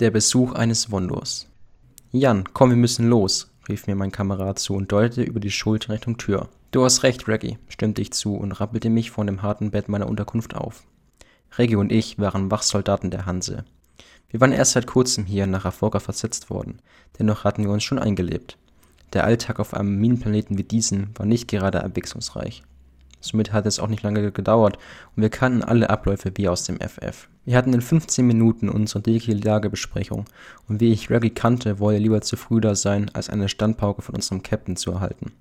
Der 0.00 0.10
Besuch 0.10 0.54
eines 0.54 0.90
Wondors. 0.90 1.46
Jan, 2.10 2.52
komm, 2.52 2.70
wir 2.70 2.76
müssen 2.76 3.08
los, 3.08 3.52
rief 3.68 3.86
mir 3.86 3.94
mein 3.94 4.10
Kamerad 4.10 4.58
zu 4.58 4.74
und 4.74 4.90
deutete 4.90 5.22
über 5.22 5.38
die 5.38 5.52
Schulter 5.52 5.92
Richtung 5.92 6.16
Tür. 6.18 6.48
Du 6.72 6.84
hast 6.84 7.04
recht, 7.04 7.28
Reggie, 7.28 7.58
stimmte 7.68 8.02
ich 8.02 8.12
zu 8.12 8.34
und 8.34 8.50
rappelte 8.50 8.90
mich 8.90 9.12
von 9.12 9.28
dem 9.28 9.42
harten 9.42 9.70
Bett 9.70 9.88
meiner 9.88 10.08
Unterkunft 10.08 10.56
auf. 10.56 10.82
Reggie 11.56 11.76
und 11.76 11.92
ich 11.92 12.18
waren 12.18 12.50
Wachsoldaten 12.50 13.12
der 13.12 13.24
Hanse. 13.24 13.64
Wir 14.30 14.40
waren 14.40 14.50
erst 14.50 14.72
seit 14.72 14.88
kurzem 14.88 15.26
hier 15.26 15.46
nach 15.46 15.64
Aforga 15.64 16.00
versetzt 16.00 16.50
worden, 16.50 16.80
dennoch 17.20 17.44
hatten 17.44 17.62
wir 17.62 17.70
uns 17.70 17.84
schon 17.84 18.00
eingelebt. 18.00 18.58
Der 19.12 19.22
Alltag 19.22 19.60
auf 19.60 19.74
einem 19.74 20.00
Minenplaneten 20.00 20.58
wie 20.58 20.64
diesen 20.64 21.16
war 21.16 21.24
nicht 21.24 21.46
gerade 21.46 21.84
abwechslungsreich. 21.84 22.64
Somit 23.24 23.52
hat 23.52 23.64
es 23.64 23.78
auch 23.78 23.88
nicht 23.88 24.02
lange 24.02 24.30
gedauert 24.30 24.76
und 25.16 25.22
wir 25.22 25.30
kannten 25.30 25.64
alle 25.64 25.88
Abläufe 25.88 26.30
wie 26.34 26.48
aus 26.48 26.64
dem 26.64 26.78
FF. 26.78 27.28
Wir 27.46 27.56
hatten 27.56 27.72
in 27.72 27.80
15 27.80 28.26
Minuten 28.26 28.68
unsere 28.68 29.02
tägliche 29.02 29.32
Lagebesprechung 29.32 30.26
und 30.68 30.80
wie 30.80 30.92
ich 30.92 31.08
Reggie 31.08 31.30
kannte, 31.30 31.78
wollte 31.78 31.98
er 31.98 32.02
lieber 32.02 32.20
zu 32.20 32.36
früh 32.36 32.60
da 32.60 32.74
sein, 32.74 33.10
als 33.14 33.30
eine 33.30 33.48
Standpauke 33.48 34.02
von 34.02 34.14
unserem 34.14 34.42
Captain 34.42 34.76
zu 34.76 34.92
erhalten. 34.92 35.32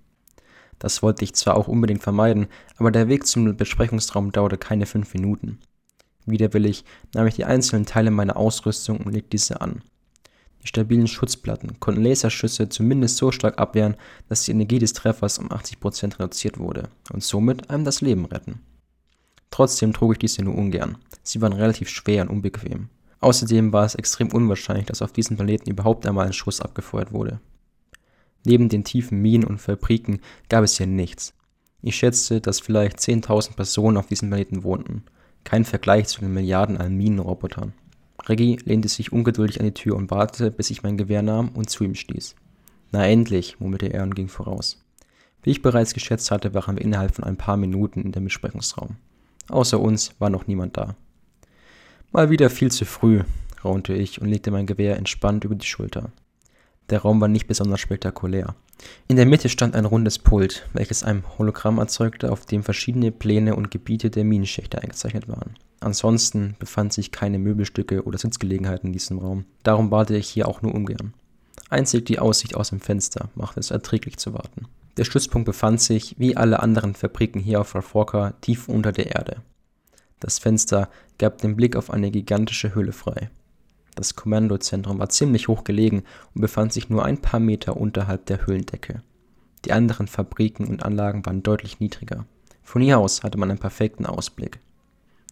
Das 0.80 1.04
wollte 1.04 1.24
ich 1.24 1.36
zwar 1.36 1.58
auch 1.58 1.68
unbedingt 1.68 2.02
vermeiden, 2.02 2.48
aber 2.78 2.92
der 2.92 3.10
Weg 3.10 3.28
zum 3.28 3.56
Besprechungsraum 3.56 4.32
dauerte 4.32 4.58
keine 4.58 4.86
fünf 4.86 5.14
Minuten. 5.14 5.60
Widerwillig 6.26 6.86
nahm 7.14 7.28
ich 7.28 7.36
die 7.36 7.46
einzelnen 7.46 7.86
Teile 7.86 8.12
meiner 8.12 8.38
Ausrüstung 8.38 9.02
und 9.02 9.12
legte 9.12 9.32
diese 9.32 9.62
an. 9.62 9.82
Die 10.64 10.68
stabilen 10.68 11.08
Schutzplatten 11.08 11.80
konnten 11.80 12.04
Laserschüsse 12.04 12.70
zumindest 12.70 13.18
so 13.18 13.32
stark 13.32 13.60
abwehren, 13.60 13.96
dass 14.30 14.44
die 14.44 14.52
Energie 14.52 14.80
des 14.80 14.94
Treffers 14.94 15.38
um 15.38 15.50
80% 15.50 16.20
reduziert 16.20 16.58
wurde 16.58 16.90
und 17.12 17.22
somit 17.22 17.70
einem 17.70 17.84
das 17.84 18.02
Leben 18.02 18.26
retten. 18.26 18.62
Trotzdem 19.52 19.94
trug 19.94 20.14
ich 20.14 20.20
diese 20.20 20.42
nur 20.42 20.56
ungern. 20.56 20.98
Sie 21.22 21.42
waren 21.42 21.54
relativ 21.54 21.90
schwer 21.90 22.24
und 22.24 22.30
unbequem. 22.30 22.90
Außerdem 23.20 23.72
war 23.72 23.86
es 23.86 23.96
extrem 23.96 24.32
unwahrscheinlich, 24.32 24.86
dass 24.86 25.02
auf 25.02 25.14
diesem 25.14 25.38
Planeten 25.38 25.70
überhaupt 25.70 26.08
einmal 26.08 26.26
ein 26.26 26.34
Schuss 26.34 26.60
abgefeuert 26.60 27.12
wurde. 27.12 27.40
Neben 28.46 28.68
den 28.68 28.84
tiefen 28.84 29.22
Minen 29.22 29.46
und 29.46 29.60
Fabriken 29.60 30.22
gab 30.50 30.64
es 30.64 30.78
hier 30.78 30.88
nichts. 30.88 31.34
Ich 31.82 31.96
schätzte, 31.98 32.42
dass 32.42 32.62
vielleicht 32.62 32.98
10.000 33.00 33.56
Personen 33.56 33.98
auf 33.98 34.08
diesem 34.08 34.30
Planeten 34.30 34.64
wohnten. 34.64 35.04
Kein 35.44 35.66
Vergleich 35.66 36.08
zu 36.08 36.22
den 36.22 36.34
Milliarden 36.34 36.78
an 36.78 36.96
Minenrobotern. 36.96 37.74
Reggie 38.28 38.58
lehnte 38.64 38.88
sich 38.88 39.12
ungeduldig 39.12 39.60
an 39.60 39.66
die 39.66 39.74
Tür 39.74 39.96
und 39.96 40.12
wartete, 40.12 40.52
bis 40.52 40.70
ich 40.70 40.84
mein 40.84 40.98
Gewehr 40.98 41.22
nahm 41.22 41.50
und 41.50 41.70
zu 41.70 41.84
ihm 41.84 41.96
stieß. 41.96 42.36
Na 42.92 43.08
endlich, 43.08 43.60
murmelte 43.60 43.88
er 43.88 44.04
und 44.04 44.16
ging 44.16 44.28
voraus. 44.28 44.84
Wie 45.42 45.52
ich 45.52 45.62
bereits 45.62 45.94
geschätzt 45.94 46.32
hatte, 46.32 46.54
waren 46.54 46.78
wir 46.78 46.84
innerhalb 46.84 47.16
von 47.16 47.26
ein 47.26 47.38
paar 47.38 47.58
Minuten 47.58 48.02
in 48.02 48.12
dem 48.14 48.24
Besprechungsraum. 48.24 48.96
Außer 49.50 49.80
uns 49.80 50.14
war 50.20 50.30
noch 50.30 50.48
niemand 50.48 50.78
da. 50.78 50.96
Mal 52.12 52.30
wieder 52.30 52.50
viel 52.50 52.72
zu 52.72 52.86
früh, 52.86 53.24
raunte 53.66 53.94
ich 53.94 54.22
und 54.22 54.30
legte 54.30 54.52
mein 54.52 54.68
Gewehr 54.68 54.98
entspannt 54.98 55.44
über 55.44 55.56
die 55.56 55.66
Schulter. 55.66 56.12
Der 56.90 57.02
Raum 57.02 57.20
war 57.20 57.28
nicht 57.28 57.48
besonders 57.48 57.82
spektakulär. 57.82 58.56
In 59.08 59.16
der 59.16 59.26
Mitte 59.26 59.50
stand 59.50 59.76
ein 59.76 59.86
rundes 59.86 60.20
Pult, 60.20 60.68
welches 60.74 61.04
ein 61.04 61.24
Hologramm 61.38 61.78
erzeugte, 61.78 62.32
auf 62.32 62.46
dem 62.46 62.64
verschiedene 62.64 63.12
Pläne 63.12 63.56
und 63.56 63.72
Gebiete 63.72 64.10
der 64.10 64.24
Minenschächte 64.24 64.82
eingezeichnet 64.82 65.28
waren. 65.28 65.56
Ansonsten 65.80 66.56
befanden 66.60 66.92
sich 66.92 67.12
keine 67.12 67.40
Möbelstücke 67.40 68.04
oder 68.04 68.18
Sitzgelegenheiten 68.18 68.88
in 68.88 68.94
diesem 68.94 69.20
Raum. 69.20 69.46
Darum 69.64 69.90
bate 69.90 70.16
ich 70.16 70.30
hier 70.30 70.48
auch 70.48 70.62
nur 70.62 70.74
ungern. 70.74 71.14
Einzig 71.70 72.06
die 72.06 72.20
Aussicht 72.20 72.56
aus 72.56 72.70
dem 72.70 72.80
Fenster 72.80 73.30
machte 73.36 73.60
es 73.60 73.72
erträglich 73.72 74.18
zu 74.18 74.34
warten. 74.34 74.68
Der 74.98 75.06
Stützpunkt 75.06 75.46
befand 75.46 75.82
sich, 75.82 76.16
wie 76.20 76.38
alle 76.38 76.62
anderen 76.62 76.94
Fabriken 76.94 77.40
hier 77.40 77.60
auf 77.60 77.74
Ralforka, 77.74 78.32
tief 78.42 78.70
unter 78.70 78.92
der 78.92 79.16
Erde. 79.16 79.38
Das 80.20 80.40
Fenster 80.40 80.90
gab 81.18 81.40
den 81.40 81.56
Blick 81.56 81.76
auf 81.76 81.90
eine 81.90 82.12
gigantische 82.12 82.76
Höhle 82.76 82.94
frei. 82.94 83.30
Das 83.96 84.16
Kommandozentrum 84.16 85.00
war 85.00 85.10
ziemlich 85.10 85.48
hoch 85.48 85.64
gelegen 85.64 86.04
und 86.34 86.42
befand 86.42 86.74
sich 86.74 86.90
nur 86.90 87.06
ein 87.06 87.20
paar 87.20 87.40
Meter 87.40 87.78
unterhalb 87.78 88.26
der 88.26 88.46
Höhlendecke. 88.46 89.04
Die 89.66 89.72
anderen 89.72 90.08
Fabriken 90.08 90.68
und 90.68 90.84
Anlagen 90.84 91.26
waren 91.26 91.44
deutlich 91.44 91.80
niedriger. 91.80 92.26
Von 92.64 92.82
hier 92.82 93.00
aus 93.00 93.24
hatte 93.24 93.38
man 93.38 93.50
einen 93.50 93.60
perfekten 93.60 94.06
Ausblick. 94.06 94.60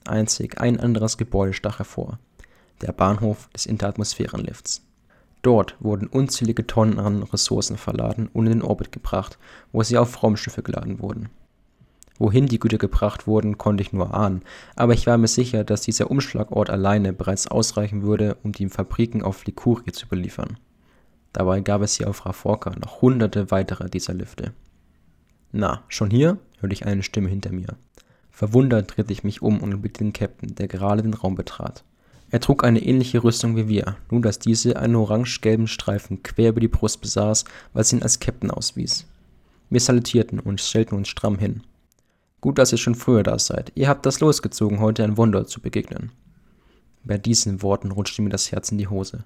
Einzig 0.05 0.59
ein 0.59 0.79
anderes 0.79 1.17
Gebäude 1.17 1.53
stach 1.53 1.79
hervor. 1.79 2.19
Der 2.81 2.91
Bahnhof 2.91 3.49
des 3.49 3.65
Interatmosphärenlifts. 3.65 4.83
Dort 5.41 5.75
wurden 5.79 6.07
unzählige 6.07 6.67
Tonnen 6.67 6.99
an 6.99 7.23
Ressourcen 7.23 7.77
verladen 7.77 8.29
und 8.31 8.45
in 8.45 8.53
den 8.53 8.61
Orbit 8.61 8.91
gebracht, 8.91 9.39
wo 9.71 9.81
sie 9.81 9.97
auf 9.97 10.21
Raumschiffe 10.21 10.61
geladen 10.61 10.99
wurden. 10.99 11.29
Wohin 12.17 12.45
die 12.45 12.59
Güter 12.59 12.77
gebracht 12.77 13.25
wurden, 13.25 13.57
konnte 13.57 13.81
ich 13.81 13.93
nur 13.93 14.13
ahnen, 14.13 14.43
aber 14.75 14.93
ich 14.93 15.07
war 15.07 15.17
mir 15.17 15.27
sicher, 15.27 15.63
dass 15.63 15.81
dieser 15.81 16.11
Umschlagort 16.11 16.69
alleine 16.69 17.13
bereits 17.13 17.47
ausreichen 17.47 18.03
würde, 18.03 18.37
um 18.43 18.51
die 18.51 18.69
Fabriken 18.69 19.23
auf 19.23 19.45
Likurie 19.45 19.91
zu 19.91 20.07
beliefern. 20.07 20.57
Dabei 21.33 21.61
gab 21.61 21.81
es 21.81 21.95
hier 21.95 22.09
auf 22.09 22.25
Raforka 22.25 22.71
noch 22.71 23.01
hunderte 23.01 23.51
weitere 23.51 23.89
dieser 23.89 24.13
Lifte. 24.13 24.53
Na, 25.51 25.83
schon 25.87 26.09
hier? 26.09 26.37
hörte 26.59 26.73
ich 26.73 26.85
eine 26.85 27.03
Stimme 27.03 27.29
hinter 27.29 27.51
mir. 27.51 27.75
Verwundert 28.29 28.95
drehte 28.95 29.13
ich 29.13 29.23
mich 29.23 29.41
um 29.41 29.59
und 29.59 29.81
blickte 29.81 30.03
den 30.03 30.13
Captain, 30.13 30.55
der 30.55 30.67
gerade 30.67 31.01
den 31.01 31.13
Raum 31.13 31.35
betrat. 31.35 31.83
Er 32.29 32.39
trug 32.39 32.63
eine 32.63 32.81
ähnliche 32.81 33.23
Rüstung 33.23 33.57
wie 33.57 33.67
wir, 33.67 33.97
nur 34.09 34.21
dass 34.21 34.39
diese 34.39 34.77
einen 34.77 34.95
orange-gelben 34.95 35.67
Streifen 35.67 36.23
quer 36.23 36.49
über 36.49 36.61
die 36.61 36.69
Brust 36.69 37.01
besaß, 37.01 37.43
was 37.73 37.91
ihn 37.91 38.03
als 38.03 38.19
Captain 38.19 38.49
auswies. 38.49 39.05
Wir 39.69 39.81
salutierten 39.81 40.39
und 40.39 40.61
stellten 40.61 40.95
uns 40.95 41.09
stramm 41.09 41.37
hin. 41.37 41.63
Gut, 42.41 42.57
dass 42.57 42.71
ihr 42.71 42.79
schon 42.79 42.95
früher 42.95 43.21
da 43.21 43.37
seid. 43.37 43.71
Ihr 43.75 43.87
habt 43.87 44.05
das 44.05 44.19
losgezogen, 44.19 44.79
heute 44.79 45.03
ein 45.03 45.15
Wunder 45.15 45.45
zu 45.45 45.61
begegnen. 45.61 46.11
Bei 47.03 47.19
diesen 47.19 47.61
Worten 47.61 47.91
rutschte 47.91 48.23
mir 48.23 48.29
das 48.29 48.51
Herz 48.51 48.71
in 48.71 48.79
die 48.79 48.87
Hose. 48.87 49.25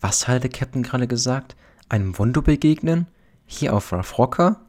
Was 0.00 0.28
hat 0.28 0.44
der 0.44 0.50
Captain 0.50 0.84
gerade 0.84 1.08
gesagt? 1.08 1.56
Einem 1.88 2.16
Wunder 2.16 2.42
begegnen? 2.42 3.08
Hier 3.46 3.74
auf 3.74 3.92
Ralph 3.92 4.18
Rocker? 4.18 4.60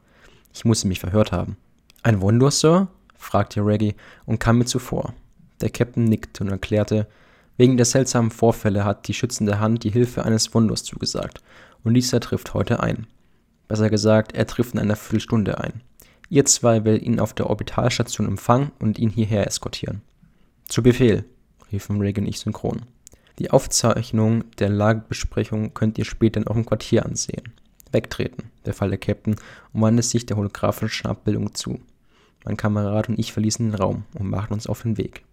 Ich 0.52 0.66
musste 0.66 0.88
mich 0.88 1.00
verhört 1.00 1.32
haben. 1.32 1.58
Ein 2.02 2.22
Wunder, 2.22 2.50
Sir? 2.50 2.88
fragte 3.16 3.66
Reggie 3.66 3.96
und 4.26 4.40
kam 4.40 4.58
mir 4.58 4.66
zuvor. 4.66 5.14
Der 5.62 5.70
Captain 5.70 6.04
nickte 6.06 6.44
und 6.44 6.50
erklärte, 6.50 7.08
wegen 7.58 7.78
der 7.78 7.86
seltsamen 7.86 8.32
Vorfälle 8.32 8.84
hat 8.84 9.08
die 9.08 9.14
schützende 9.14 9.60
Hand 9.60 9.84
die 9.84 9.92
Hilfe 9.92 10.26
eines 10.26 10.54
Wunders 10.54 10.84
zugesagt 10.84 11.42
und 11.84 11.94
dieser 11.94 12.20
trifft 12.20 12.54
heute 12.54 12.82
ein. 12.82 13.08
Besser 13.68 13.90
gesagt, 13.90 14.34
er 14.34 14.46
trifft 14.48 14.74
in 14.74 14.80
einer 14.80 14.96
Viertelstunde 14.96 15.60
ein. 15.60 15.82
Ihr 16.30 16.46
zwei 16.46 16.84
werdet 16.84 17.04
ihn 17.04 17.20
auf 17.20 17.34
der 17.34 17.50
Orbitalstation 17.50 18.28
empfangen 18.28 18.72
und 18.80 18.98
ihn 18.98 19.10
hierher 19.10 19.48
eskortieren. 19.48 20.02
Zu 20.68 20.82
Befehl, 20.82 21.26
riefen 21.72 22.02
Reagan 22.02 22.26
und 22.26 22.30
ich 22.30 22.40
synchron. 22.40 22.84
Die 23.40 23.52
Aufzeichnung 23.52 24.46
der 24.60 24.70
Lagebesprechung 24.70 25.74
könnt 25.74 25.98
ihr 25.98 26.06
später 26.06 26.40
in 26.40 26.48
eurem 26.48 26.66
Quartier 26.66 27.06
ansehen. 27.06 27.54
Wegtreten, 27.92 28.52
befahl 28.64 28.90
der 28.90 28.98
Captain 28.98 29.36
und 29.74 29.82
wandte 29.82 30.04
sich 30.04 30.26
der 30.26 30.38
holographischen 30.38 31.08
Abbildung 31.10 31.54
zu. 31.54 31.80
Mein 32.46 32.58
Kamerad 32.58 33.10
und 33.10 33.20
ich 33.20 33.34
verließen 33.34 33.72
den 33.72 33.80
Raum 33.80 34.06
und 34.14 34.30
machten 34.30 34.54
uns 34.54 34.68
auf 34.68 34.84
den 34.84 34.98
Weg. 34.98 35.24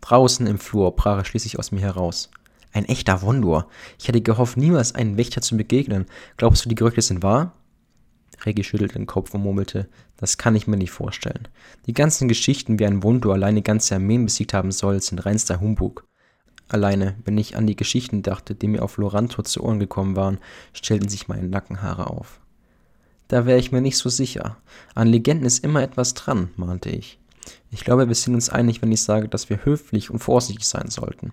Draußen 0.00 0.46
im 0.46 0.58
Flur 0.58 0.94
brach 0.94 1.18
er 1.18 1.24
schließlich 1.24 1.58
aus 1.58 1.72
mir 1.72 1.80
heraus. 1.80 2.30
Ein 2.72 2.84
echter 2.84 3.22
Wondor. 3.22 3.66
Ich 3.98 4.08
hatte 4.08 4.20
gehofft, 4.20 4.56
niemals 4.56 4.94
einen 4.94 5.16
Wächter 5.16 5.42
zu 5.42 5.56
begegnen. 5.56 6.06
Glaubst 6.36 6.64
du, 6.64 6.68
die 6.68 6.74
Gerüchte 6.74 7.02
sind 7.02 7.22
wahr? 7.22 7.52
Reggie 8.44 8.64
schüttelte 8.64 8.94
den 8.94 9.06
Kopf 9.06 9.34
und 9.34 9.42
murmelte, 9.42 9.88
das 10.16 10.38
kann 10.38 10.54
ich 10.54 10.66
mir 10.66 10.76
nicht 10.76 10.90
vorstellen. 10.90 11.48
Die 11.86 11.92
ganzen 11.92 12.28
Geschichten, 12.28 12.78
wie 12.78 12.86
ein 12.86 13.02
Wundo 13.02 13.32
alleine 13.32 13.62
ganze 13.62 13.94
Armeen 13.94 14.24
besiegt 14.24 14.54
haben 14.54 14.72
soll, 14.72 15.00
sind 15.00 15.24
reinster 15.24 15.60
Humbug. 15.60 16.06
Alleine, 16.68 17.16
wenn 17.24 17.36
ich 17.36 17.56
an 17.56 17.66
die 17.66 17.76
Geschichten 17.76 18.22
dachte, 18.22 18.54
die 18.54 18.68
mir 18.68 18.82
auf 18.82 18.96
Loranto 18.96 19.42
zu 19.42 19.62
Ohren 19.64 19.80
gekommen 19.80 20.14
waren, 20.14 20.38
stellten 20.72 21.08
sich 21.08 21.26
meine 21.26 21.48
Nackenhaare 21.48 22.08
auf. 22.08 22.40
Da 23.28 23.46
wäre 23.46 23.58
ich 23.58 23.72
mir 23.72 23.80
nicht 23.80 23.96
so 23.96 24.08
sicher. 24.08 24.56
An 24.94 25.08
Legenden 25.08 25.46
ist 25.46 25.64
immer 25.64 25.82
etwas 25.82 26.14
dran, 26.14 26.50
mahnte 26.56 26.90
ich. 26.90 27.18
Ich 27.70 27.84
glaube, 27.84 28.08
wir 28.08 28.14
sind 28.14 28.34
uns 28.34 28.50
einig, 28.50 28.82
wenn 28.82 28.92
ich 28.92 29.02
sage, 29.02 29.28
dass 29.28 29.50
wir 29.50 29.64
höflich 29.64 30.10
und 30.10 30.18
vorsichtig 30.20 30.66
sein 30.66 30.90
sollten. 30.90 31.32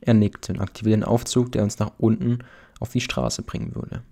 Er 0.00 0.14
nickte 0.14 0.52
und 0.52 0.60
aktivierte 0.60 0.98
den 0.98 1.04
Aufzug, 1.04 1.52
der 1.52 1.62
uns 1.62 1.78
nach 1.78 1.92
unten 1.98 2.40
auf 2.80 2.92
die 2.92 3.00
Straße 3.00 3.42
bringen 3.42 3.74
würde. 3.74 4.02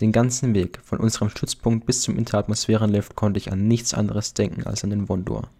Den 0.00 0.12
ganzen 0.12 0.54
Weg 0.54 0.78
von 0.84 1.00
unserem 1.00 1.28
Stützpunkt 1.28 1.84
bis 1.84 2.02
zum 2.02 2.16
Interatmosphärenlift 2.16 3.16
konnte 3.16 3.38
ich 3.38 3.50
an 3.50 3.66
nichts 3.66 3.94
anderes 3.94 4.32
denken 4.32 4.64
als 4.64 4.84
an 4.84 4.90
den 4.90 5.08
Wondor. 5.08 5.50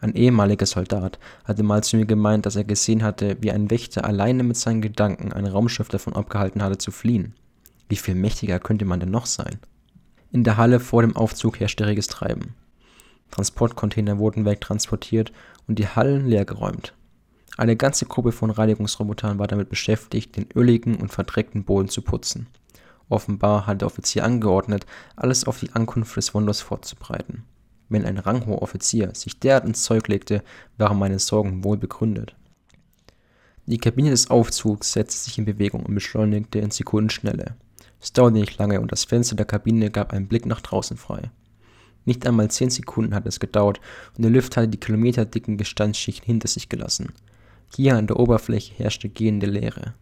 Ein 0.00 0.14
ehemaliger 0.14 0.64
Soldat 0.64 1.18
hatte 1.44 1.62
mal 1.62 1.82
zu 1.82 1.96
mir 1.96 2.06
gemeint, 2.06 2.46
dass 2.46 2.56
er 2.56 2.64
gesehen 2.64 3.02
hatte, 3.02 3.36
wie 3.40 3.50
ein 3.50 3.70
Wächter 3.70 4.04
alleine 4.04 4.42
mit 4.42 4.56
seinen 4.56 4.80
Gedanken 4.80 5.32
ein 5.32 5.46
Raumschiff 5.46 5.88
davon 5.88 6.14
abgehalten 6.14 6.62
hatte 6.62 6.78
zu 6.78 6.92
fliehen. 6.92 7.34
Wie 7.88 7.96
viel 7.96 8.14
mächtiger 8.14 8.58
könnte 8.58 8.84
man 8.84 9.00
denn 9.00 9.10
noch 9.10 9.26
sein? 9.26 9.58
In 10.30 10.44
der 10.44 10.56
Halle 10.56 10.78
vor 10.78 11.02
dem 11.02 11.16
Aufzug 11.16 11.58
herrschte 11.58 11.86
reges 11.86 12.06
Treiben. 12.06 12.54
Transportcontainer 13.30 14.18
wurden 14.18 14.44
wegtransportiert 14.44 15.32
und 15.66 15.78
die 15.78 15.88
Hallen 15.88 16.26
leergeräumt. 16.26 16.94
Eine 17.56 17.76
ganze 17.76 18.06
Gruppe 18.06 18.30
von 18.32 18.50
Reinigungsrobotern 18.50 19.38
war 19.38 19.48
damit 19.48 19.68
beschäftigt, 19.68 20.36
den 20.36 20.46
öligen 20.54 20.94
und 20.96 21.10
verdreckten 21.10 21.64
Boden 21.64 21.88
zu 21.88 22.02
putzen. 22.02 22.46
Offenbar 23.08 23.66
hat 23.66 23.80
der 23.80 23.86
Offizier 23.86 24.24
angeordnet, 24.24 24.86
alles 25.16 25.44
auf 25.44 25.60
die 25.60 25.72
Ankunft 25.72 26.16
des 26.16 26.34
Wonders 26.34 26.60
vorzubereiten. 26.60 27.44
Wenn 27.88 28.04
ein 28.04 28.18
ranghoher 28.18 28.60
Offizier 28.62 29.14
sich 29.14 29.40
derart 29.40 29.64
ins 29.64 29.82
Zeug 29.82 30.08
legte, 30.08 30.42
waren 30.76 30.98
meine 30.98 31.18
Sorgen 31.18 31.64
wohl 31.64 31.78
begründet. 31.78 32.34
Die 33.66 33.78
Kabine 33.78 34.10
des 34.10 34.30
Aufzugs 34.30 34.92
setzte 34.92 35.24
sich 35.24 35.38
in 35.38 35.44
Bewegung 35.44 35.84
und 35.84 35.94
beschleunigte 35.94 36.58
in 36.58 36.70
Sekundenschnelle. 36.70 37.54
Es 38.00 38.12
dauerte 38.12 38.38
nicht 38.38 38.58
lange 38.58 38.80
und 38.80 38.92
das 38.92 39.04
Fenster 39.04 39.36
der 39.36 39.46
Kabine 39.46 39.90
gab 39.90 40.12
einen 40.12 40.28
Blick 40.28 40.46
nach 40.46 40.60
draußen 40.60 40.96
frei. 40.96 41.30
Nicht 42.04 42.26
einmal 42.26 42.50
zehn 42.50 42.70
Sekunden 42.70 43.14
hatte 43.14 43.28
es 43.28 43.40
gedauert 43.40 43.80
und 44.16 44.22
der 44.22 44.30
Lift 44.30 44.56
hatte 44.56 44.68
die 44.68 44.80
kilometerdicken 44.80 45.58
Gesteinsschichten 45.58 46.26
hinter 46.26 46.48
sich 46.48 46.68
gelassen. 46.68 47.12
Hier 47.74 47.96
an 47.96 48.06
der 48.06 48.18
Oberfläche 48.18 48.74
herrschte 48.74 49.08
gehende 49.08 49.46
Leere. 49.46 49.94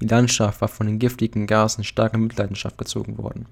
Die 0.00 0.06
Landschaft 0.06 0.60
war 0.60 0.68
von 0.68 0.86
den 0.86 0.98
giftigen 0.98 1.46
Gasen 1.46 1.84
stark 1.84 2.14
in 2.14 2.22
Mitleidenschaft 2.22 2.76
gezogen 2.76 3.18
worden. 3.18 3.46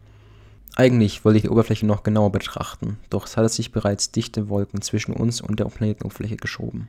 Eigentlich 0.77 1.25
wollte 1.25 1.39
ich 1.39 1.43
die 1.43 1.51
Oberfläche 1.51 1.87
noch 1.87 2.03
genauer 2.03 2.33
betrachten, 2.33 2.99
doch 3.09 3.27
es 3.27 3.37
hatte 3.37 3.49
sich 3.49 3.73
bereits 3.73 4.11
dichte 4.11 4.49
Wolken 4.49 4.83
zwischen 4.83 5.15
uns 5.15 5.41
und 5.41 5.61
der 5.61 5.67
Planetenoberfläche 5.67 6.37
geschoben. 6.37 6.89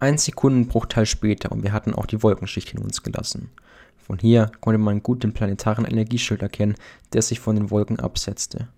Ein 0.00 0.18
Sekundenbruchteil 0.18 1.06
später 1.06 1.52
und 1.52 1.62
wir 1.62 1.72
hatten 1.72 1.94
auch 1.94 2.06
die 2.06 2.22
Wolkenschicht 2.22 2.72
in 2.72 2.80
uns 2.80 3.02
gelassen. 3.02 3.50
Von 3.98 4.18
hier 4.18 4.50
konnte 4.60 4.78
man 4.78 5.02
gut 5.02 5.22
den 5.22 5.32
planetaren 5.32 5.84
Energieschild 5.84 6.42
erkennen, 6.42 6.74
der 7.12 7.22
sich 7.22 7.40
von 7.40 7.56
den 7.56 7.70
Wolken 7.70 8.00
absetzte. 8.00 8.68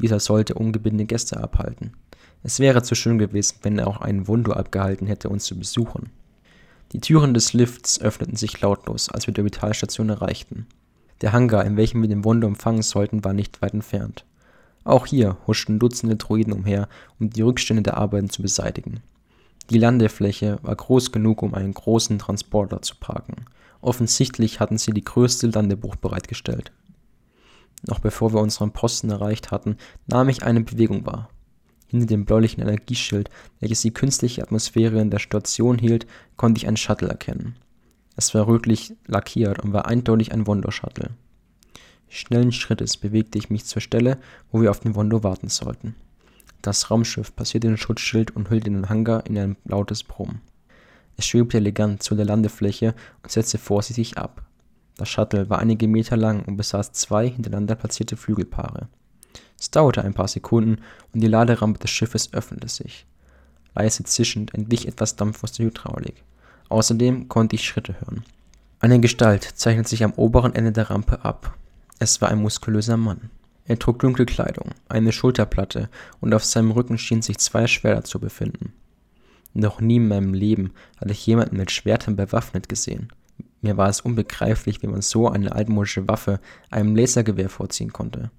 Dieser 0.00 0.20
sollte 0.20 0.54
ungebindene 0.54 1.06
Gäste 1.06 1.42
abhalten. 1.42 1.92
Es 2.42 2.58
wäre 2.58 2.82
zu 2.82 2.94
schön 2.94 3.18
gewesen, 3.18 3.58
wenn 3.62 3.78
er 3.78 3.86
auch 3.86 4.00
einen 4.00 4.28
Wundo 4.28 4.52
abgehalten 4.52 5.06
hätte, 5.06 5.28
uns 5.28 5.44
zu 5.44 5.58
besuchen. 5.58 6.10
Die 6.92 7.00
Türen 7.00 7.32
des 7.32 7.54
Lifts 7.54 8.00
öffneten 8.00 8.36
sich 8.36 8.60
lautlos, 8.60 9.08
als 9.08 9.26
wir 9.26 9.32
die 9.32 9.40
Orbitalstation 9.40 10.10
erreichten. 10.10 10.66
Der 11.22 11.32
Hangar, 11.32 11.64
in 11.64 11.76
welchem 11.76 12.02
wir 12.02 12.08
den 12.08 12.24
Wunder 12.24 12.46
empfangen 12.46 12.82
sollten, 12.82 13.24
war 13.24 13.32
nicht 13.32 13.62
weit 13.62 13.72
entfernt. 13.72 14.26
Auch 14.84 15.06
hier 15.06 15.38
huschten 15.46 15.78
Dutzende 15.78 16.16
Droiden 16.16 16.52
umher, 16.52 16.88
um 17.18 17.30
die 17.30 17.42
Rückstände 17.42 17.82
der 17.82 17.96
Arbeiten 17.96 18.28
zu 18.28 18.42
beseitigen. 18.42 19.00
Die 19.70 19.78
Landefläche 19.78 20.58
war 20.62 20.74
groß 20.74 21.12
genug, 21.12 21.42
um 21.42 21.54
einen 21.54 21.72
großen 21.72 22.18
Transporter 22.18 22.82
zu 22.82 22.96
parken. 22.96 23.46
Offensichtlich 23.80 24.60
hatten 24.60 24.76
sie 24.76 24.92
die 24.92 25.04
größte 25.04 25.46
Landebucht 25.46 26.00
bereitgestellt. 26.00 26.72
Noch 27.86 28.00
bevor 28.00 28.32
wir 28.32 28.40
unseren 28.40 28.72
Posten 28.72 29.10
erreicht 29.10 29.50
hatten, 29.50 29.76
nahm 30.06 30.28
ich 30.28 30.42
eine 30.42 30.60
Bewegung 30.60 31.06
wahr. 31.06 31.30
Hinter 31.92 32.06
dem 32.06 32.24
bläulichen 32.24 32.62
Energieschild, 32.62 33.28
welches 33.60 33.82
die 33.82 33.92
künstliche 33.92 34.42
Atmosphäre 34.42 34.98
in 34.98 35.10
der 35.10 35.18
Station 35.18 35.76
hielt, 35.76 36.06
konnte 36.38 36.58
ich 36.58 36.66
ein 36.66 36.78
Shuttle 36.78 37.08
erkennen. 37.08 37.54
Es 38.16 38.34
war 38.34 38.46
rötlich 38.46 38.94
lackiert 39.06 39.58
und 39.58 39.74
war 39.74 39.84
eindeutig 39.84 40.32
ein 40.32 40.46
Wondo-Shuttle. 40.46 41.10
Schnellen 42.08 42.50
Schrittes 42.50 42.96
bewegte 42.96 43.36
ich 43.36 43.50
mich 43.50 43.66
zur 43.66 43.82
Stelle, 43.82 44.18
wo 44.50 44.62
wir 44.62 44.70
auf 44.70 44.80
den 44.80 44.94
Wondo 44.94 45.22
warten 45.22 45.48
sollten. 45.48 45.94
Das 46.62 46.90
Raumschiff 46.90 47.36
passierte 47.36 47.68
den 47.68 47.76
Schutzschild 47.76 48.30
und 48.30 48.48
hüllte 48.48 48.70
den 48.70 48.88
Hangar 48.88 49.26
in 49.26 49.36
ein 49.36 49.56
lautes 49.66 50.02
Brummen. 50.02 50.40
Es 51.18 51.26
schwebte 51.26 51.58
elegant 51.58 52.02
zu 52.02 52.14
der 52.14 52.24
Landefläche 52.24 52.94
und 53.22 53.30
setzte 53.30 53.58
vorsichtig 53.58 54.16
ab. 54.16 54.42
Das 54.96 55.10
Shuttle 55.10 55.50
war 55.50 55.58
einige 55.58 55.88
Meter 55.88 56.16
lang 56.16 56.42
und 56.46 56.56
besaß 56.56 56.92
zwei 56.92 57.28
hintereinander 57.28 57.74
platzierte 57.74 58.16
Flügelpaare. 58.16 58.88
Es 59.62 59.70
dauerte 59.70 60.02
ein 60.02 60.12
paar 60.12 60.26
Sekunden 60.26 60.82
und 61.14 61.20
die 61.20 61.28
Laderampe 61.28 61.78
des 61.78 61.92
Schiffes 61.92 62.32
öffnete 62.32 62.68
sich. 62.68 63.06
Leise 63.76 64.02
zischend 64.02 64.52
entwich 64.54 64.88
etwas 64.88 65.14
Dampf 65.14 65.44
aus 65.44 65.52
der 65.52 65.66
Hydraulik. 65.66 66.24
Außerdem 66.68 67.28
konnte 67.28 67.54
ich 67.54 67.64
Schritte 67.64 67.94
hören. 68.00 68.24
Eine 68.80 68.98
Gestalt 68.98 69.44
zeichnete 69.44 69.88
sich 69.88 70.02
am 70.02 70.14
oberen 70.14 70.56
Ende 70.56 70.72
der 70.72 70.90
Rampe 70.90 71.24
ab. 71.24 71.56
Es 72.00 72.20
war 72.20 72.30
ein 72.30 72.42
muskulöser 72.42 72.96
Mann. 72.96 73.30
Er 73.64 73.78
trug 73.78 74.00
dunkle 74.00 74.26
Kleidung, 74.26 74.70
eine 74.88 75.12
Schulterplatte 75.12 75.88
und 76.20 76.34
auf 76.34 76.44
seinem 76.44 76.72
Rücken 76.72 76.98
schienen 76.98 77.22
sich 77.22 77.38
zwei 77.38 77.68
Schwerter 77.68 78.02
zu 78.02 78.18
befinden. 78.18 78.72
Noch 79.54 79.80
nie 79.80 79.98
in 79.98 80.08
meinem 80.08 80.34
Leben 80.34 80.72
hatte 80.96 81.12
ich 81.12 81.24
jemanden 81.24 81.56
mit 81.56 81.70
Schwertern 81.70 82.16
bewaffnet 82.16 82.68
gesehen. 82.68 83.12
Mir 83.60 83.76
war 83.76 83.88
es 83.88 84.00
unbegreiflich, 84.00 84.82
wie 84.82 84.88
man 84.88 85.02
so 85.02 85.28
eine 85.28 85.52
altmodische 85.52 86.08
Waffe 86.08 86.40
einem 86.68 86.96
Lasergewehr 86.96 87.48
vorziehen 87.48 87.92
konnte. 87.92 88.32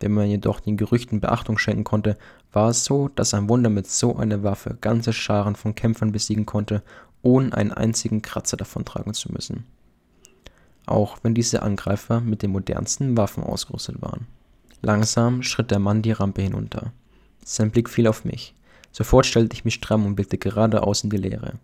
Wenn 0.00 0.12
man 0.12 0.28
jedoch 0.28 0.60
den 0.60 0.76
Gerüchten 0.76 1.20
Beachtung 1.20 1.58
schenken 1.58 1.84
konnte, 1.84 2.16
war 2.52 2.70
es 2.70 2.84
so, 2.84 3.08
dass 3.08 3.34
ein 3.34 3.48
Wunder 3.48 3.70
mit 3.70 3.88
so 3.88 4.16
einer 4.16 4.42
Waffe 4.42 4.76
ganze 4.80 5.12
Scharen 5.12 5.56
von 5.56 5.74
Kämpfern 5.74 6.12
besiegen 6.12 6.46
konnte, 6.46 6.82
ohne 7.22 7.52
einen 7.52 7.72
einzigen 7.72 8.22
Kratzer 8.22 8.56
davontragen 8.56 9.14
zu 9.14 9.32
müssen. 9.32 9.64
Auch 10.86 11.18
wenn 11.22 11.34
diese 11.34 11.62
Angreifer 11.62 12.20
mit 12.20 12.42
den 12.42 12.52
modernsten 12.52 13.16
Waffen 13.16 13.42
ausgerüstet 13.42 14.00
waren. 14.00 14.26
Langsam 14.80 15.42
schritt 15.42 15.70
der 15.70 15.80
Mann 15.80 16.02
die 16.02 16.12
Rampe 16.12 16.42
hinunter. 16.42 16.92
Sein 17.44 17.70
Blick 17.70 17.90
fiel 17.90 18.06
auf 18.06 18.24
mich. 18.24 18.54
Sofort 18.92 19.26
stellte 19.26 19.54
ich 19.54 19.64
mich 19.64 19.74
stramm 19.74 20.06
und 20.06 20.14
blickte 20.14 20.38
geradeaus 20.38 21.02
in 21.02 21.10
die 21.10 21.16
Leere. 21.16 21.54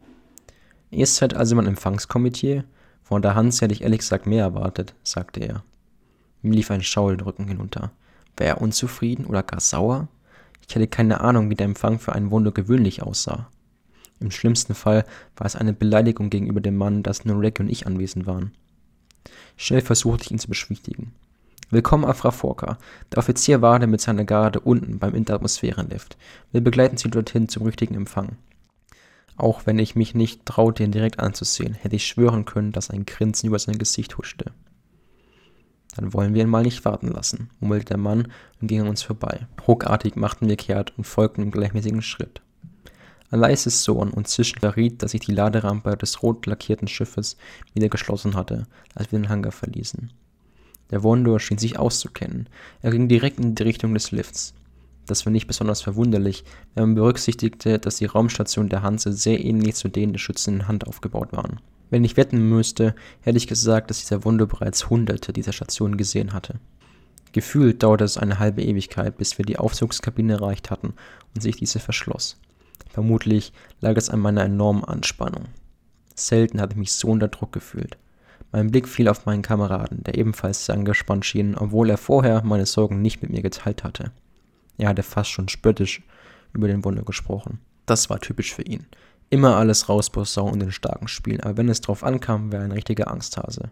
Ihr 0.91 1.07
seid 1.07 1.35
also 1.35 1.55
mein 1.57 1.67
Empfangskomitee? 1.67 2.65
Von 3.03 3.23
der 3.23 3.35
Hans 3.35 3.61
hätte 3.61 3.75
ich 3.75 3.83
ehrlich 3.83 4.01
gesagt 4.01 4.27
mehr 4.27 4.45
erwartet, 4.45 4.95
sagte 5.03 5.41
er. 5.41 5.63
Mir 6.43 6.57
lief 6.57 6.71
ein 6.71 6.83
Schauer 6.83 7.11
den 7.11 7.21
Rücken 7.21 7.49
hinunter. 7.49 7.93
War 8.37 8.47
er 8.47 8.61
unzufrieden 8.61 9.27
oder 9.27 9.43
gar 9.43 9.61
sauer? 9.61 10.09
Ich 10.67 10.75
hatte 10.75 10.89
keine 10.89 11.21
Ahnung, 11.21 11.51
wie 11.51 11.55
der 11.55 11.67
Empfang 11.67 11.99
für 11.99 12.15
ein 12.15 12.31
Wunder 12.31 12.53
gewöhnlich 12.53 13.03
aussah. 13.03 13.49
Im 14.21 14.31
schlimmsten 14.31 14.75
Fall 14.75 15.05
war 15.37 15.47
es 15.47 15.57
eine 15.57 15.73
Beleidigung 15.73 16.31
gegenüber 16.31 16.61
dem 16.61 16.77
Mann, 16.77 17.03
dass 17.03 17.25
nur 17.25 17.41
Rick 17.41 17.61
und 17.61 17.69
ich 17.69 17.87
anwesend 17.87 18.27
waren. 18.27 18.53
Schnell 19.57 19.81
versuchte 19.81 20.25
ich 20.25 20.31
ihn 20.31 20.39
zu 20.39 20.49
beschwichtigen. 20.49 21.13
Willkommen, 21.71 22.05
Afra 22.05 22.31
Forka. 22.31 22.79
Der 23.11 23.19
Offizier 23.19 23.63
wartet 23.63 23.91
mit 23.91 24.01
seiner 24.01 24.25
Garde 24.25 24.61
unten 24.61 24.99
beim 24.99 25.15
Interatmosphärenlift. 25.15 26.17
Wir 26.53 26.61
begleiten 26.61 26.97
Sie 26.97 27.11
dorthin 27.11 27.49
zum 27.49 27.65
richtigen 27.65 27.95
Empfang. 27.95 28.37
Auch 29.37 29.67
wenn 29.67 29.79
ich 29.79 29.97
mich 29.97 30.15
nicht 30.15 30.47
traute, 30.47 30.85
ihn 30.85 30.93
direkt 30.93 31.19
anzusehen, 31.19 31.75
hätte 31.75 31.97
ich 31.97 32.07
schwören 32.07 32.45
können, 32.45 32.73
dass 32.73 32.91
ein 32.91 33.07
Grinsen 33.07 33.49
über 33.49 33.59
sein 33.59 33.79
Gesicht 33.79 34.17
huschte. 34.19 34.53
Dann 35.97 36.13
wollen 36.13 36.35
wir 36.35 36.43
ihn 36.43 36.49
mal 36.49 36.63
nicht 36.63 36.85
warten 36.85 37.09
lassen, 37.09 37.51
murmelte 37.61 37.87
der 37.87 37.99
Mann 37.99 38.29
und 38.61 38.69
ging 38.69 38.81
an 38.81 38.89
uns 38.89 39.03
vorbei. 39.03 39.47
Ruckartig 39.67 40.17
machten 40.17 40.49
wir 40.49 40.57
kehrt 40.57 40.93
und 40.97 41.05
folgten 41.05 41.43
im 41.43 41.51
gleichmäßigen 41.51 42.03
Schritt. 42.03 42.43
Ein 43.31 43.41
leises 43.41 43.83
Surren 43.83 44.11
und 44.11 44.29
Zischen 44.29 44.61
verriet, 44.61 45.03
dass 45.03 45.13
sich 45.13 45.21
die 45.21 45.33
Laderampe 45.33 45.97
des 45.97 46.23
rot 46.23 46.47
lackierten 46.47 46.89
Schiffes 46.89 47.37
wieder 47.73 47.89
geschlossen 47.89 48.37
hatte, 48.37 48.67
als 48.95 49.11
wir 49.11 49.19
den 49.19 49.29
Hangar 49.29 49.53
verließen. 49.53 50.13
Der 50.91 51.03
Wondor 51.03 51.41
schien 51.41 51.59
sich 51.59 51.79
auszukennen. 51.79 52.49
Er 52.83 52.91
ging 52.91 53.09
direkt 53.09 53.41
in 53.41 53.55
die 53.55 53.63
Richtung 53.63 53.95
des 53.95 54.11
Lifts. 54.11 54.55
Das 55.07 55.27
war 55.27 55.33
nicht 55.33 55.47
besonders 55.47 55.83
verwunderlich, 55.83 56.45
wenn 56.75 56.85
man 56.85 56.95
berücksichtigte, 56.95 57.79
dass 57.79 57.97
die 57.97 58.07
Raumstationen 58.07 58.71
der 58.71 58.83
Hanse 58.83 59.13
sehr 59.13 59.45
ähnlich 59.45 59.75
zu 59.75 59.89
denen 59.89 60.13
der 60.13 60.21
schützenden 60.21 60.69
Hand 60.69 60.87
aufgebaut 60.87 61.33
waren. 61.33 61.61
Wenn 61.91 62.05
ich 62.05 62.17
wetten 62.17 62.49
müsste, 62.49 62.95
hätte 63.21 63.39
ich 63.39 63.47
gesagt, 63.47 63.91
dass 63.91 64.01
dieser 64.01 64.25
Wunder 64.25 64.47
bereits 64.47 64.91
hunderte 64.91 65.33
dieser 65.33 65.53
Stationen 65.53 65.97
gesehen 65.97 66.33
hatte. 66.33 66.59
Gefühlt 67.33 67.83
dauerte 67.83 68.05
es 68.05 68.17
eine 68.17 68.39
halbe 68.39 68.63
Ewigkeit, 68.63 69.19
bis 69.19 69.39
wir 69.39 69.45
die 69.45 69.59
Aufzugskabine 69.59 70.35
erreicht 70.35 70.71
hatten 70.71 70.95
und 71.35 71.41
sich 71.41 71.57
diese 71.57 71.81
verschloss. 71.81 72.41
Vermutlich 72.91 73.53
lag 73.81 73.97
es 73.97 74.09
an 74.09 74.21
meiner 74.21 74.45
enormen 74.45 74.85
Anspannung. 74.85 75.47
Selten 76.15 76.61
hatte 76.61 76.75
ich 76.75 76.79
mich 76.79 76.93
so 76.93 77.09
unter 77.09 77.29
Druck 77.29 77.53
gefühlt. 77.53 77.99
Mein 78.53 78.71
Blick 78.71 78.87
fiel 78.89 79.09
auf 79.09 79.27
meinen 79.27 79.43
Kameraden, 79.43 80.05
der 80.05 80.17
ebenfalls 80.17 80.67
sehr 80.67 80.77
angespannt 80.77 81.27
schien, 81.27 81.57
obwohl 81.57 81.91
er 81.91 81.99
vorher 81.99 82.45
meine 82.45 82.67
Sorgen 82.67 83.03
nicht 83.03 83.21
mit 83.21 83.33
mir 83.33 83.43
geteilt 83.43 83.83
hatte. 83.83 84.13
Er 84.79 84.91
hatte 84.91 85.03
fast 85.03 85.31
schon 85.31 85.49
spöttisch 85.49 86.03
über 86.53 86.69
den 86.69 86.85
Wunder 86.85 87.03
gesprochen. 87.03 87.59
Das 87.85 88.11
war 88.11 88.21
typisch 88.21 88.55
für 88.55 88.63
ihn. 88.63 88.87
Immer 89.31 89.57
alles 89.57 89.89
rausposaunen 89.89 90.55
und 90.55 90.61
den 90.61 90.73
starken 90.73 91.09
spielen, 91.09 91.41
aber 91.41 91.57
wenn 91.57 91.69
es 91.69 91.81
drauf 91.81 92.05
ankam, 92.05 92.53
wäre 92.53 92.63
er 92.63 92.69
ein 92.69 92.73
richtiger 92.73 93.11
Angsthase. 93.11 93.71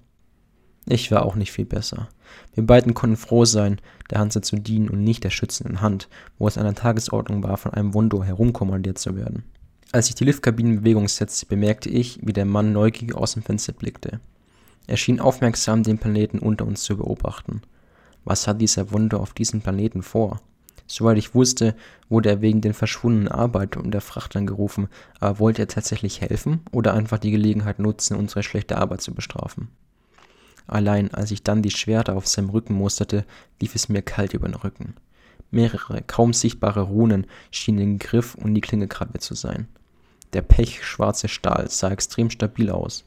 Ich 0.87 1.11
war 1.13 1.25
auch 1.25 1.37
nicht 1.37 1.53
viel 1.53 1.65
besser. 1.65 2.09
Wir 2.55 2.67
beiden 2.67 2.95
konnten 2.95 3.17
froh 3.17 3.45
sein, 3.45 3.81
der 4.11 4.19
Hanse 4.19 4.41
zu 4.41 4.57
dienen 4.57 4.89
und 4.89 5.05
nicht 5.05 5.23
der 5.23 5.31
schützenden 5.31 5.81
Hand, 5.81 6.09
wo 6.39 6.49
es 6.49 6.59
an 6.59 6.65
der 6.65 6.75
Tagesordnung 6.75 7.43
war, 7.43 7.57
von 7.57 7.73
einem 7.73 7.95
Wundo 7.95 8.25
herumkommandiert 8.25 8.99
zu 8.99 9.15
werden. 9.15 9.45
Als 9.93 10.09
ich 10.09 10.15
die 10.15 10.25
Liftkabine 10.25 10.71
in 10.71 10.77
Bewegung 10.81 11.07
setzte, 11.07 11.47
bemerkte 11.47 11.89
ich, 11.89 12.19
wie 12.23 12.33
der 12.33 12.47
Mann 12.47 12.73
neugierig 12.73 13.15
aus 13.15 13.35
dem 13.35 13.43
Fenster 13.43 13.73
blickte. 13.73 14.21
Er 14.87 14.97
schien 14.97 15.21
aufmerksam 15.21 15.83
den 15.83 15.99
Planeten 15.99 16.39
unter 16.39 16.67
uns 16.67 16.83
zu 16.83 16.97
beobachten. 16.97 17.63
Was 18.25 18.49
hat 18.49 18.61
dieser 18.61 18.91
Wunder 18.91 19.21
auf 19.21 19.35
diesem 19.35 19.61
Planeten 19.61 20.03
vor? 20.03 20.41
Soweit 20.93 21.17
ich 21.17 21.35
wusste, 21.35 21.75
wurde 22.11 22.29
er 22.29 22.43
wegen 22.43 22.61
den 22.61 22.75
verschwundenen 22.75 23.29
Arbeitern 23.29 23.83
und 23.83 23.93
der 23.93 24.03
Frachtern 24.03 24.47
gerufen, 24.47 24.89
aber 25.21 25.39
wollte 25.39 25.63
er 25.63 25.69
tatsächlich 25.69 26.21
helfen 26.21 26.61
oder 26.71 26.93
einfach 26.93 27.17
die 27.17 27.31
Gelegenheit 27.31 27.79
nutzen, 27.79 28.15
unsere 28.15 28.43
schlechte 28.43 28.77
Arbeit 28.77 29.01
zu 29.01 29.15
bestrafen? 29.15 29.69
Allein 30.67 31.15
als 31.15 31.31
ich 31.31 31.43
dann 31.43 31.63
die 31.63 31.71
Schwerter 31.71 32.15
auf 32.15 32.27
seinem 32.27 32.51
Rücken 32.51 32.75
musterte, 32.75 33.25
lief 33.59 33.75
es 33.75 33.89
mir 33.89 34.03
kalt 34.03 34.35
über 34.35 34.47
den 34.47 34.55
Rücken. 34.55 34.93
Mehrere, 35.51 36.03
kaum 36.03 36.35
sichtbare 36.35 36.83
Runen 36.83 37.27
schienen 37.51 37.79
den 37.79 37.99
Griff 37.99 38.35
und 38.35 38.53
die 38.53 38.61
Klinge 38.61 38.87
graviert 38.87 39.23
zu 39.23 39.35
sein. 39.35 39.69
Der 40.35 40.43
pechschwarze 40.43 41.29
Stahl 41.29 41.71
sah 41.71 41.91
extrem 41.91 42.29
stabil 42.29 42.69
aus. 42.69 43.07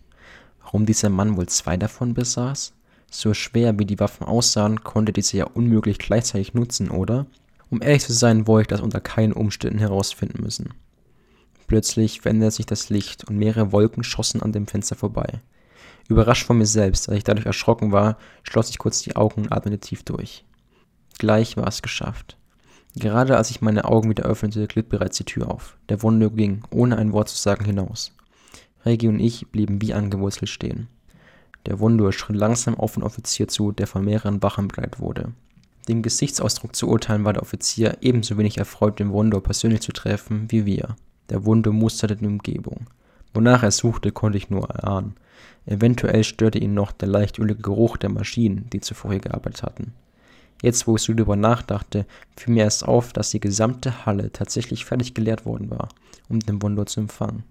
Warum 0.64 0.88
dieser 0.88 1.12
Mann 1.12 1.38
wohl 1.38 1.46
zwei 1.50 1.78
davon 1.78 2.16
besaß? 2.16 2.74
So 3.12 3.36
schwer 3.36 3.78
wie 3.78 3.86
die 3.86 4.00
Waffen 4.00 4.26
aussahen, 4.26 4.84
konnte 4.84 5.14
diese 5.14 5.38
ja 5.38 5.46
unmöglich 5.46 6.00
gleichzeitig 6.00 6.56
nutzen, 6.56 6.90
oder? 6.90 7.28
Um 7.70 7.82
ehrlich 7.82 8.04
zu 8.04 8.14
sein, 8.14 8.48
wollte 8.48 8.62
ich 8.62 8.78
das 8.78 8.82
unter 8.82 9.00
keinen 9.00 9.34
Umständen 9.34 9.80
herausfinden 9.80 10.42
müssen. 10.42 10.74
Plötzlich 11.68 12.22
veränderte 12.22 12.58
sich 12.58 12.66
das 12.66 12.90
Licht 12.90 13.24
und 13.24 13.38
mehrere 13.38 13.72
Wolken 13.72 14.04
schossen 14.04 14.42
an 14.42 14.52
dem 14.52 14.68
Fenster 14.68 14.96
vorbei. 14.96 15.42
Überrascht 16.08 16.46
von 16.46 16.58
mir 16.58 16.68
selbst, 16.68 17.10
als 17.10 17.18
ich 17.18 17.24
dadurch 17.24 17.48
erschrocken 17.48 17.92
war, 17.92 18.18
schloss 18.44 18.70
ich 18.70 18.78
kurz 18.78 19.02
die 19.02 19.16
Augen 19.16 19.44
und 19.44 19.52
atmete 19.52 19.80
tief 19.80 20.04
durch. 20.04 20.46
Gleich 21.18 21.58
war 21.58 21.68
es 21.68 21.82
geschafft. 21.82 22.38
Gerade 22.96 23.36
als 23.38 23.50
ich 23.50 23.62
meine 23.62 23.86
Augen 23.86 24.10
wieder 24.10 24.26
öffnete, 24.26 24.68
glitt 24.68 24.90
bereits 24.90 25.18
die 25.18 25.26
Tür 25.26 25.50
auf. 25.50 25.78
Der 25.90 26.02
Wunde 26.04 26.30
ging, 26.30 26.64
ohne 26.70 26.98
ein 26.98 27.12
Wort 27.12 27.30
zu 27.30 27.38
sagen, 27.38 27.66
hinaus. 27.66 28.14
Regi 28.86 29.08
und 29.08 29.20
ich 29.20 29.48
blieben 29.48 29.82
wie 29.82 29.94
angewurzelt 29.94 30.50
stehen. 30.50 30.88
Der 31.66 31.80
Wundur 31.80 32.14
schritt 32.14 32.38
langsam 32.38 32.76
auf 32.76 32.94
den 32.94 33.04
Offizier 33.04 33.48
zu, 33.48 33.72
der 33.72 33.88
von 33.88 34.06
mehreren 34.06 34.44
Wachen 34.44 34.68
begleitet 34.68 35.00
wurde. 35.00 35.34
Dem 35.88 36.02
Gesichtsausdruck 36.02 36.76
zu 36.76 36.88
urteilen 36.88 37.26
war 37.26 37.34
der 37.34 37.44
Offizier 37.44 37.98
ebenso 38.02 38.38
wenig 38.38 38.58
erfreut, 38.58 39.00
den 39.00 39.12
Wundur 39.12 39.44
persönlich 39.44 39.82
zu 39.82 39.92
treffen, 39.92 40.52
wie 40.52 40.66
wir. 40.66 40.96
Der 41.30 41.46
Wundur 41.46 41.74
musterte 41.74 42.16
die 42.16 42.26
Umgebung. 42.26 42.88
Wonach 43.34 43.64
er 43.64 43.72
suchte, 43.72 44.12
konnte 44.12 44.38
ich 44.38 44.50
nur 44.50 44.70
erahnen. 44.70 45.16
Eventuell 45.66 46.24
störte 46.24 46.60
ihn 46.60 46.74
noch 46.74 46.92
der 46.92 47.08
leicht 47.08 47.38
ölige 47.38 47.62
Geruch 47.62 47.98
der 47.98 48.10
Maschinen, 48.10 48.70
die 48.72 48.82
zuvor 48.82 49.12
hier 49.12 49.20
gearbeitet 49.20 49.64
hatten. 49.64 49.94
Jetzt, 50.62 50.88
wo 50.88 50.96
ich 50.96 51.02
so 51.02 51.14
darüber 51.14 51.36
nachdachte, 51.36 52.06
fiel 52.38 52.54
mir 52.54 52.64
erst 52.64 52.88
auf, 52.88 53.14
dass 53.14 53.32
die 53.32 53.40
gesamte 53.40 54.06
Halle 54.06 54.32
tatsächlich 54.32 54.86
fertig 54.86 55.14
geleert 55.14 55.46
worden 55.46 55.70
war, 55.70 55.90
um 56.30 56.40
den 56.40 56.62
Wundur 56.62 56.86
zu 56.86 57.02
empfangen. 57.02 57.44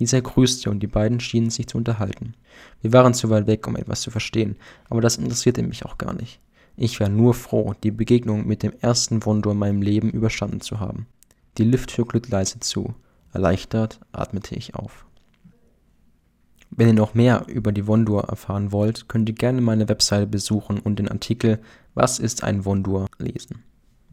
Dieser 0.00 0.22
grüßte 0.22 0.70
und 0.70 0.80
die 0.80 0.86
beiden 0.86 1.20
schienen 1.20 1.50
sich 1.50 1.66
zu 1.66 1.76
unterhalten. 1.76 2.34
Wir 2.82 2.92
waren 2.92 3.14
zu 3.14 3.30
weit 3.30 3.46
weg, 3.46 3.66
um 3.66 3.76
etwas 3.76 4.00
zu 4.00 4.10
verstehen, 4.10 4.56
aber 4.88 5.00
das 5.00 5.16
interessierte 5.16 5.62
mich 5.62 5.84
auch 5.84 5.98
gar 5.98 6.14
nicht. 6.14 6.40
Ich 6.80 7.00
war 7.00 7.08
nur 7.08 7.34
froh, 7.34 7.74
die 7.82 7.90
Begegnung 7.90 8.46
mit 8.46 8.62
dem 8.62 8.72
ersten 8.80 9.24
Wundur 9.24 9.50
in 9.50 9.58
meinem 9.58 9.82
Leben 9.82 10.10
überstanden 10.10 10.60
zu 10.60 10.78
haben. 10.78 11.08
Die 11.58 11.64
Lifttür 11.64 12.06
glitt 12.06 12.28
leise 12.28 12.60
zu. 12.60 12.94
Erleichtert 13.32 13.98
atmete 14.12 14.54
ich 14.54 14.76
auf. 14.76 15.04
Wenn 16.70 16.86
ihr 16.86 16.94
noch 16.94 17.14
mehr 17.14 17.46
über 17.48 17.72
die 17.72 17.88
Wondur 17.88 18.28
erfahren 18.28 18.70
wollt, 18.70 19.08
könnt 19.08 19.28
ihr 19.28 19.34
gerne 19.34 19.60
meine 19.60 19.88
Webseite 19.88 20.28
besuchen 20.28 20.78
und 20.78 21.00
den 21.00 21.08
Artikel 21.08 21.58
Was 21.94 22.20
ist 22.20 22.44
ein 22.44 22.64
Wondur 22.64 23.06
lesen. 23.18 23.64